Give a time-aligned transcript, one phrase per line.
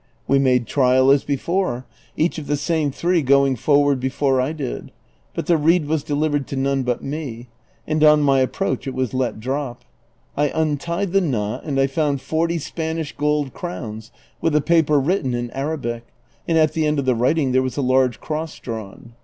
[0.27, 1.85] We made trial as before,
[2.17, 4.85] each of the same three going forward be fore T dill;
[5.35, 7.49] but the reed was delivered to none but me,
[7.85, 9.83] and on my ap proach it was let drop.
[10.35, 14.09] I untied the knot and 1 found forty Spanish gold crowns
[14.41, 16.03] with a paper written in Arabic,
[16.47, 19.13] and at the end of the writing there was a large cross drawn.